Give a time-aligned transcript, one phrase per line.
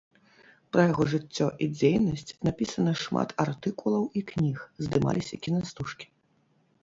[0.75, 6.05] Пра яго жыццё і дзейнасць напісана шмат артыкулаў і кніг, здымаліся кінастужкі.